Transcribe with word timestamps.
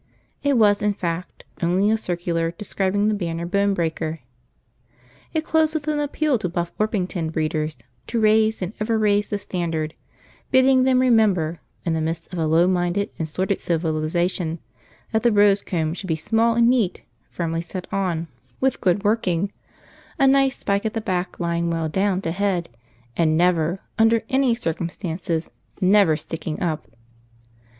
It 0.41 0.57
was 0.57 0.81
in 0.81 0.95
fact 0.95 1.43
only 1.61 1.91
a 1.91 1.95
circular 1.99 2.49
describing 2.49 3.07
the 3.07 3.13
Banner 3.13 3.45
Bone 3.45 3.75
Breaker. 3.75 4.21
It 5.31 5.45
closed 5.45 5.75
with 5.75 5.87
an 5.87 5.99
appeal 5.99 6.39
to 6.39 6.49
Buff 6.49 6.71
Orpington 6.79 7.29
breeders 7.31 7.77
to 8.07 8.19
raise 8.19 8.63
and 8.63 8.73
ever 8.79 8.97
raise 8.97 9.29
the 9.29 9.37
standard, 9.37 9.93
bidding 10.49 10.85
them 10.85 11.01
remember, 11.01 11.59
in 11.85 11.93
the 11.93 12.01
midst 12.01 12.33
of 12.33 12.39
a 12.39 12.47
low 12.47 12.65
minded 12.65 13.11
and 13.19 13.27
sordid 13.27 13.61
civilisation, 13.61 14.57
that 15.11 15.21
the 15.21 15.31
rose 15.31 15.61
comb 15.61 15.93
should 15.93 16.07
be 16.07 16.15
small 16.15 16.55
and 16.55 16.67
neat, 16.67 17.03
firmly 17.29 17.61
set 17.61 17.85
on, 17.93 18.27
with 18.59 18.81
good 18.81 19.03
working, 19.03 19.51
a 20.17 20.25
nice 20.25 20.57
spike 20.57 20.83
at 20.83 20.95
the 20.95 20.99
back 21.01 21.39
lying 21.39 21.69
well 21.69 21.87
down 21.87 22.21
to 22.23 22.31
head, 22.31 22.69
and 23.15 23.37
never, 23.37 23.79
under 23.99 24.23
any 24.29 24.55
circumstances, 24.55 25.51
never 25.79 26.17
sticking 26.17 26.59
up. 26.59 26.87